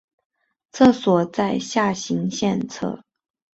[0.71, 3.03] 厕所在下行线侧。